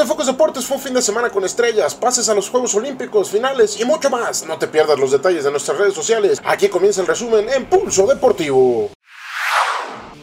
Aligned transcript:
de 0.00 0.06
Focus 0.06 0.26
Deportes 0.26 0.64
fue 0.64 0.78
un 0.78 0.82
fin 0.82 0.94
de 0.94 1.02
semana 1.02 1.28
con 1.28 1.44
estrellas, 1.44 1.94
pases 1.94 2.28
a 2.30 2.34
los 2.34 2.48
Juegos 2.48 2.74
Olímpicos, 2.74 3.30
finales 3.30 3.78
y 3.78 3.84
mucho 3.84 4.08
más. 4.08 4.46
No 4.46 4.58
te 4.58 4.66
pierdas 4.66 4.98
los 4.98 5.10
detalles 5.10 5.44
de 5.44 5.50
nuestras 5.50 5.76
redes 5.76 5.94
sociales. 5.94 6.40
Aquí 6.42 6.68
comienza 6.68 7.02
el 7.02 7.06
resumen 7.06 7.48
en 7.50 7.66
Pulso 7.66 8.06
Deportivo. 8.06 8.90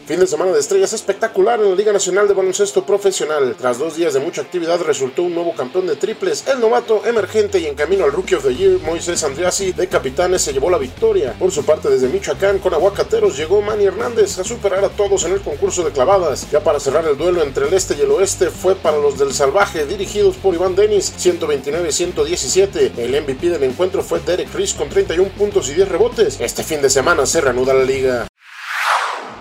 Fin 0.08 0.20
de 0.20 0.26
semana 0.26 0.52
de 0.52 0.60
estrellas 0.60 0.94
espectacular 0.94 1.60
en 1.60 1.68
la 1.68 1.76
Liga 1.76 1.92
Nacional 1.92 2.26
de 2.26 2.32
Baloncesto 2.32 2.86
Profesional. 2.86 3.54
Tras 3.58 3.78
dos 3.78 3.94
días 3.94 4.14
de 4.14 4.20
mucha 4.20 4.40
actividad 4.40 4.80
resultó 4.80 5.22
un 5.22 5.34
nuevo 5.34 5.54
campeón 5.54 5.86
de 5.86 5.96
triples. 5.96 6.46
El 6.46 6.60
novato 6.60 7.04
emergente 7.04 7.58
y 7.58 7.66
en 7.66 7.74
camino 7.74 8.06
al 8.06 8.12
Rookie 8.12 8.36
of 8.36 8.44
the 8.44 8.54
Year, 8.54 8.78
Moisés 8.80 9.22
Andriasi 9.22 9.72
de 9.72 9.86
Capitanes 9.86 10.40
se 10.40 10.54
llevó 10.54 10.70
la 10.70 10.78
victoria. 10.78 11.34
Por 11.38 11.52
su 11.52 11.62
parte 11.62 11.90
desde 11.90 12.08
Michoacán 12.08 12.58
con 12.58 12.72
Aguacateros 12.72 13.36
llegó 13.36 13.60
Manny 13.60 13.84
Hernández 13.84 14.38
a 14.38 14.44
superar 14.44 14.82
a 14.82 14.88
todos 14.88 15.24
en 15.24 15.32
el 15.32 15.42
concurso 15.42 15.84
de 15.84 15.90
clavadas. 15.90 16.50
Ya 16.50 16.60
para 16.60 16.80
cerrar 16.80 17.06
el 17.06 17.18
duelo 17.18 17.42
entre 17.42 17.68
el 17.68 17.74
este 17.74 17.94
y 17.94 18.00
el 18.00 18.10
oeste 18.10 18.48
fue 18.48 18.76
para 18.76 18.96
los 18.96 19.18
del 19.18 19.34
Salvaje 19.34 19.84
dirigidos 19.84 20.36
por 20.36 20.54
Iván 20.54 20.74
Denis 20.74 21.12
129-117. 21.18 22.92
El 22.96 23.10
MVP 23.10 23.50
del 23.50 23.64
encuentro 23.64 24.02
fue 24.02 24.20
Derek 24.20 24.50
Chris 24.50 24.72
con 24.72 24.88
31 24.88 25.28
puntos 25.32 25.68
y 25.68 25.74
10 25.74 25.86
rebotes. 25.86 26.40
Este 26.40 26.62
fin 26.64 26.80
de 26.80 26.88
semana 26.88 27.26
se 27.26 27.42
reanuda 27.42 27.74
la 27.74 27.84
liga. 27.84 28.27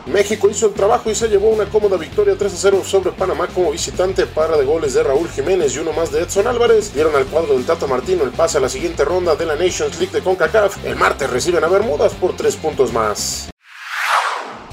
México 0.08 0.50
hizo 0.50 0.68
el 0.68 0.74
trabajo 0.74 1.10
y 1.12 1.16
se 1.16 1.28
llevó 1.28 1.50
una 1.50 1.66
cómoda 1.66 1.98
victoria 1.98 2.36
3 2.38 2.54
a 2.54 2.58
0 2.58 2.82
sobre 2.86 3.12
Panamá 3.12 3.48
como 3.48 3.72
visitante 3.72 4.26
para 4.26 4.58
de 4.58 4.64
goles 4.64 4.94
de 4.94 5.04
Raúl 5.04 5.28
Jiménez 5.30 5.76
y 5.76 5.80
uno 5.80 5.92
más 5.92 6.12
de 6.12 6.22
Edson 6.22 6.48
Álvarez. 6.48 6.94
Dieron 6.94 7.16
al 7.16 7.26
cuadro 7.26 7.54
del 7.54 7.66
Tata 7.66 7.88
Martino 7.88 8.24
el 8.24 8.32
pase 8.32 8.58
a 8.58 8.62
la 8.62 8.70
siguiente 8.70 9.04
ronda 9.04 9.36
de 9.36 9.46
la 9.46 9.56
Nations 9.56 10.00
League 10.00 10.14
de 10.14 10.22
CONCACAF. 10.22 10.86
El 10.86 10.96
martes 10.96 11.30
reciben 11.30 11.64
a 11.64 11.68
Bermudas 11.68 12.14
por 12.14 12.36
3 12.36 12.56
puntos 12.56 12.94
más. 12.94 13.50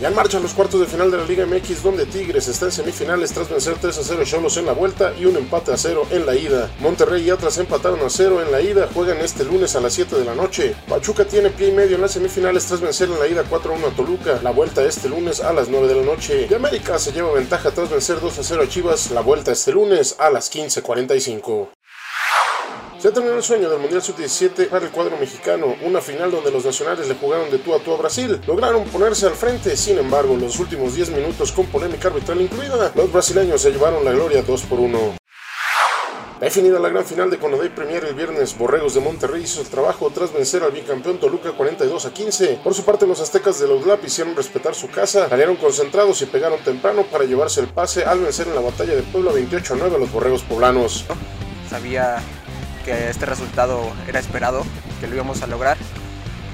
Ya 0.04 0.10
en 0.10 0.16
marcha 0.16 0.38
los 0.38 0.52
cuartos 0.52 0.80
de 0.80 0.86
final 0.86 1.10
de 1.10 1.16
la 1.16 1.24
Liga 1.24 1.46
MX 1.46 1.82
donde 1.82 2.04
Tigres 2.04 2.46
está 2.46 2.66
en 2.66 2.72
semifinales 2.72 3.32
tras 3.32 3.48
vencer 3.48 3.76
3 3.80 3.96
a 3.96 4.04
0 4.04 4.24
Cholos 4.26 4.58
en 4.58 4.66
la 4.66 4.74
vuelta 4.74 5.14
y 5.18 5.24
un 5.24 5.34
empate 5.34 5.72
a 5.72 5.78
0 5.78 6.08
en 6.10 6.26
la 6.26 6.36
ida. 6.36 6.70
Monterrey 6.80 7.22
y 7.26 7.30
Atlas 7.30 7.56
empataron 7.56 8.01
a 8.01 8.10
0 8.10 8.42
en 8.42 8.52
la 8.52 8.60
ida, 8.60 8.87
juegan 8.92 9.16
este 9.23 9.45
lunes 9.45 9.74
a 9.76 9.80
las 9.80 9.95
7 9.95 10.14
de 10.16 10.26
la 10.26 10.34
noche. 10.34 10.76
Pachuca 10.90 11.24
tiene 11.24 11.48
pie 11.48 11.68
y 11.68 11.73
medio 11.73 11.95
en 11.95 12.02
las 12.02 12.12
semifinales 12.12 12.66
tras 12.66 12.82
vencer 12.82 13.09
en 13.09 13.18
la 13.18 13.26
ida 13.26 13.45
4 13.48 13.73
a 13.73 13.76
1 13.79 13.87
a 13.87 13.90
Toluca, 13.92 14.40
la 14.42 14.51
vuelta 14.51 14.84
este 14.84 15.09
lunes 15.09 15.40
a 15.40 15.54
las 15.54 15.70
9 15.70 15.88
de 15.88 15.95
la 15.95 16.02
noche. 16.02 16.48
Y 16.51 16.52
América 16.52 16.98
se 16.98 17.12
lleva 17.12 17.32
ventaja 17.32 17.70
tras 17.70 17.88
vencer 17.88 18.20
2 18.20 18.38
a 18.40 18.45
0 18.45 18.62
a 18.62 18.68
Chivas, 18.68 19.10
la 19.10 19.23
vuelta 19.23 19.52
este 19.52 19.73
lunes 19.73 20.16
a 20.18 20.29
las 20.29 20.52
15.45. 20.52 21.68
Se 23.05 23.13
terminó 23.13 23.37
el 23.37 23.43
sueño 23.43 23.69
del 23.69 23.80
Mundial 23.80 24.01
Sub-17 24.01 24.66
para 24.71 24.87
el 24.87 24.91
cuadro 24.91 25.19
mexicano, 25.19 25.77
una 25.83 26.01
final 26.01 26.30
donde 26.30 26.51
los 26.51 26.65
nacionales 26.65 27.07
le 27.07 27.15
jugaron 27.15 27.51
de 27.51 27.59
tú 27.59 27.74
a 27.74 27.79
tú 27.79 27.93
a 27.93 27.99
Brasil. 27.99 28.41
Lograron 28.47 28.83
ponerse 28.85 29.27
al 29.27 29.35
frente, 29.35 29.77
sin 29.77 29.99
embargo, 29.99 30.35
los 30.38 30.59
últimos 30.59 30.95
10 30.95 31.10
minutos 31.10 31.52
con 31.52 31.66
polémica 31.66 32.09
arbitral 32.09 32.41
incluida, 32.41 32.93
los 32.95 33.13
brasileños 33.13 33.60
se 33.60 33.73
llevaron 33.73 34.07
la 34.07 34.13
gloria 34.13 34.43
2 34.43 34.63
por 34.63 34.80
1. 34.80 35.16
Definida 36.41 36.79
la 36.80 36.88
gran 36.88 37.05
final 37.05 37.29
de 37.29 37.37
Conodey 37.37 37.69
Premier 37.69 38.07
el 38.07 38.15
viernes, 38.15 38.57
Borregos 38.57 38.95
de 38.95 39.01
Monterrey 39.01 39.43
hizo 39.43 39.60
el 39.60 39.66
trabajo 39.66 40.10
tras 40.10 40.32
vencer 40.32 40.63
al 40.63 40.73
bicampeón 40.73 41.19
Toluca 41.19 41.52
42 41.52 42.07
a 42.07 42.10
15. 42.10 42.60
Por 42.65 42.73
su 42.73 42.87
parte, 42.87 43.07
los 43.07 43.21
aztecas 43.21 43.60
de 43.60 43.69
Laudlap 43.69 44.02
hicieron 44.02 44.35
respetar 44.35 44.75
su 44.75 44.88
casa, 44.88 45.29
salieron 45.29 45.57
concentrados 45.57 46.23
y 46.23 46.25
pegaron 46.25 46.59
temprano 46.60 47.02
para 47.13 47.25
llevarse 47.25 47.60
el 47.60 47.66
pase 47.66 48.02
al 48.07 48.21
vencer 48.21 48.49
en 48.49 48.55
la 48.55 48.63
batalla 48.63 48.95
de 48.95 49.02
Puebla 49.02 49.30
28 49.32 49.75
a 49.75 49.77
9 49.77 49.97
a 49.97 49.99
los 49.99 50.10
Borregos 50.10 50.43
poblanos. 50.43 51.05
Sabía 51.69 52.23
que 52.85 53.09
este 53.09 53.27
resultado 53.27 53.93
era 54.07 54.21
esperado, 54.21 54.65
que 55.01 55.07
lo 55.07 55.15
íbamos 55.15 55.43
a 55.43 55.46
lograr, 55.46 55.77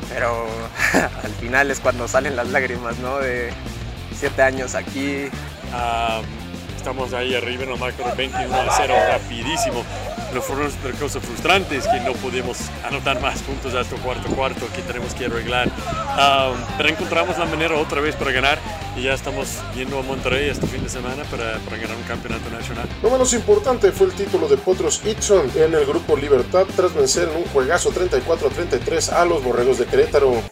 pero 0.08 0.46
al 1.24 1.32
final 1.32 1.70
es 1.70 1.80
cuando 1.80 2.08
salen 2.08 2.36
las 2.36 2.48
lágrimas, 2.48 2.98
¿no? 2.98 3.18
De 3.18 3.50
siete 4.14 4.42
años 4.42 4.74
aquí. 4.74 5.26
Um, 5.72 6.24
estamos 6.76 7.12
ahí 7.12 7.34
arriba 7.34 7.64
en 7.64 7.72
el 7.72 7.78
marco 7.78 8.02
de 8.08 8.14
21 8.14 8.54
a 8.54 8.74
0 8.74 8.94
rapidísimo. 9.12 9.84
Pero 10.30 10.42
fueron 10.42 10.70
cosas 10.98 11.22
frustrantes 11.22 11.86
que 11.86 12.00
no 12.00 12.12
pudimos 12.12 12.58
anotar 12.84 13.20
más 13.20 13.40
puntos 13.40 13.74
hasta 13.74 13.96
cuarto 13.96 14.28
cuarto 14.34 14.66
que 14.74 14.80
tenemos 14.82 15.12
que 15.14 15.26
arreglar. 15.26 15.66
Um, 15.66 16.56
pero 16.76 16.88
encontramos 16.88 17.36
la 17.36 17.46
manera 17.46 17.76
otra 17.76 18.00
vez 18.00 18.14
para 18.16 18.30
ganar 18.30 18.58
y 18.96 19.02
ya 19.02 19.14
estamos 19.14 19.58
yendo 19.74 19.98
a 19.98 20.02
Monterrey 20.02 20.48
este 20.48 20.66
fin 20.66 20.82
de 20.82 20.88
semana 20.88 21.24
para, 21.24 21.58
para 21.58 21.76
ganar 21.76 21.96
un 21.96 22.02
campeonato 22.04 22.50
nacional. 22.50 22.88
Lo 23.02 23.10
menos 23.10 23.32
importante 23.32 23.92
fue 23.92 24.08
el 24.08 24.12
título 24.12 24.48
de 24.48 24.56
Potros 24.56 25.04
Itson 25.04 25.50
en 25.54 25.74
el 25.74 25.86
grupo 25.86 26.16
Libertad 26.16 26.66
tras 26.74 26.94
vencer 26.94 27.28
en 27.28 27.36
un 27.36 27.44
juegazo 27.44 27.90
34 27.90 28.48
a 28.48 28.50
33 28.50 29.08
a 29.10 29.24
los 29.24 29.42
Borregos 29.42 29.78
de 29.78 29.86
Querétaro. 29.86 30.42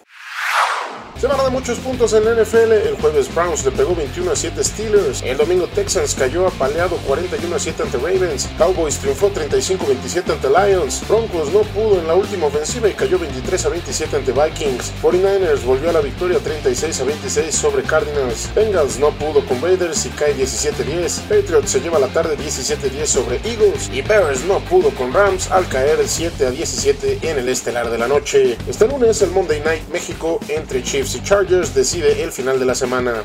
Semana 1.21 1.43
de 1.43 1.51
muchos 1.51 1.81
puntos 1.81 2.13
en 2.13 2.25
la 2.25 2.41
NFL. 2.41 2.71
El 2.71 2.95
jueves 3.01 3.35
Browns 3.35 3.65
le 3.65 3.73
pegó 3.73 3.93
21 3.93 4.31
a 4.31 4.37
7 4.37 4.63
Steelers. 4.63 5.23
El 5.23 5.37
domingo 5.37 5.67
Texans 5.67 6.15
cayó 6.15 6.47
apaleado 6.47 6.97
41 7.09 7.57
a 7.57 7.59
7 7.59 7.83
ante 7.83 7.99
Ravens. 7.99 8.49
Cowboys 8.57 8.99
triunfó 8.99 9.29
35-27 9.33 10.31
ante 10.31 10.49
Lions. 10.49 11.03
Broncos 11.09 11.53
no 11.53 11.63
pudo 11.63 11.99
en 11.99 12.07
la 12.07 12.15
última 12.15 12.47
ofensiva 12.47 12.89
y 12.89 12.93
cayó 12.93 13.19
23 13.19 13.67
a 13.67 13.69
27 13.69 14.17
ante 14.17 14.31
Vikings. 14.31 14.93
49ers 15.03 15.65
volvió 15.65 15.91
a 15.91 15.95
la 15.95 16.01
victoria 16.03 16.39
36 16.39 17.01
a 17.01 17.05
26 17.05 17.53
sobre 17.53 17.83
Cardinals. 17.83 18.55
Bengals 18.55 19.01
no 19.01 19.11
pudo 19.11 19.45
con 19.45 19.61
Raiders 19.61 20.07
y 20.07 20.11
cae 20.11 20.37
17-10. 20.37 21.23
Patriots 21.23 21.71
se 21.73 21.81
lleva 21.81 21.99
la 21.99 22.09
tarde 22.09 22.37
17-10 22.39 23.07
sobre 23.07 23.41
Eagles. 23.43 23.91
Y 23.93 24.03
Bears 24.03 24.45
no 24.45 24.61
pudo 24.61 24.91
con 24.91 25.13
Rams 25.13 25.51
al 25.51 25.67
caer 25.67 25.99
7 26.07 26.47
a 26.47 26.51
17 26.53 27.19
en 27.23 27.39
el 27.39 27.49
estelar 27.49 27.91
de 27.91 27.99
la 27.99 28.07
noche. 28.07 28.57
Este 28.69 28.87
lunes 28.87 29.21
el 29.21 29.33
Monday 29.33 29.61
Night 29.63 29.83
México 29.89 30.39
entre 30.47 30.81
Chiefs 30.85 31.08
y 31.15 31.23
Chargers 31.23 31.75
decide 31.75 32.23
el 32.23 32.33
final 32.33 32.59
de 32.59 32.67
la 32.67 32.75
semana. 32.75 33.25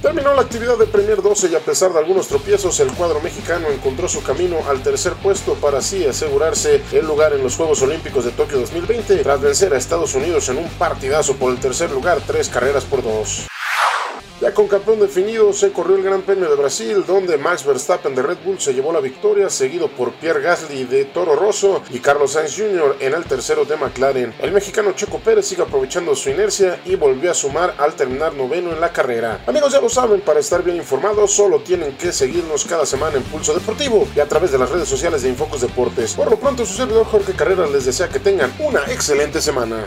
Terminó 0.00 0.32
la 0.32 0.42
actividad 0.42 0.78
de 0.78 0.86
Premier 0.86 1.20
12 1.20 1.48
y 1.48 1.54
a 1.54 1.60
pesar 1.60 1.92
de 1.92 1.98
algunos 1.98 2.28
tropiezos, 2.28 2.80
el 2.80 2.88
cuadro 2.92 3.20
mexicano 3.20 3.68
encontró 3.68 4.08
su 4.08 4.22
camino 4.22 4.56
al 4.66 4.82
tercer 4.82 5.12
puesto 5.14 5.54
para 5.54 5.78
así 5.78 6.06
asegurarse 6.06 6.82
el 6.92 7.06
lugar 7.06 7.34
en 7.34 7.42
los 7.42 7.56
Juegos 7.56 7.82
Olímpicos 7.82 8.24
de 8.24 8.30
Tokio 8.30 8.60
2020 8.60 9.16
tras 9.18 9.40
vencer 9.42 9.74
a 9.74 9.76
Estados 9.76 10.14
Unidos 10.14 10.48
en 10.48 10.56
un 10.56 10.68
partidazo 10.70 11.36
por 11.36 11.52
el 11.52 11.60
tercer 11.60 11.90
lugar, 11.90 12.22
tres 12.26 12.48
carreras 12.48 12.84
por 12.84 13.02
dos. 13.02 13.49
Ya 14.40 14.54
con 14.54 14.68
campeón 14.68 15.00
definido 15.00 15.52
se 15.52 15.70
corrió 15.70 15.96
el 15.96 16.02
Gran 16.02 16.22
Premio 16.22 16.48
de 16.48 16.56
Brasil, 16.56 17.04
donde 17.06 17.36
Max 17.36 17.62
Verstappen 17.62 18.14
de 18.14 18.22
Red 18.22 18.38
Bull 18.42 18.58
se 18.58 18.72
llevó 18.72 18.90
la 18.90 19.00
victoria, 19.00 19.50
seguido 19.50 19.88
por 19.88 20.12
Pierre 20.12 20.40
Gasly 20.40 20.84
de 20.84 21.04
Toro 21.04 21.36
Rosso 21.36 21.82
y 21.90 21.98
Carlos 21.98 22.32
Sainz 22.32 22.56
Jr. 22.56 22.96
en 23.00 23.12
el 23.12 23.24
tercero 23.24 23.66
de 23.66 23.76
McLaren. 23.76 24.32
El 24.40 24.52
mexicano 24.52 24.92
Checo 24.92 25.18
Pérez 25.18 25.44
sigue 25.44 25.60
aprovechando 25.60 26.16
su 26.16 26.30
inercia 26.30 26.80
y 26.86 26.94
volvió 26.94 27.30
a 27.30 27.34
sumar 27.34 27.74
al 27.76 27.92
terminar 27.92 28.32
noveno 28.32 28.72
en 28.72 28.80
la 28.80 28.94
carrera. 28.94 29.44
Amigos, 29.46 29.74
ya 29.74 29.80
lo 29.82 29.90
saben, 29.90 30.22
para 30.22 30.40
estar 30.40 30.62
bien 30.62 30.78
informados 30.78 31.32
solo 31.32 31.60
tienen 31.60 31.98
que 31.98 32.10
seguirnos 32.10 32.64
cada 32.64 32.86
semana 32.86 33.18
en 33.18 33.22
Pulso 33.24 33.52
Deportivo 33.52 34.08
y 34.16 34.20
a 34.20 34.26
través 34.26 34.52
de 34.52 34.58
las 34.58 34.70
redes 34.70 34.88
sociales 34.88 35.20
de 35.20 35.28
Infocos 35.28 35.60
Deportes. 35.60 36.14
Por 36.14 36.30
lo 36.30 36.40
pronto, 36.40 36.64
su 36.64 36.72
servidor 36.72 37.04
Jorge 37.04 37.34
Carrera 37.34 37.66
les 37.66 37.84
desea 37.84 38.08
que 38.08 38.18
tengan 38.18 38.50
una 38.58 38.80
excelente 38.90 39.42
semana. 39.42 39.86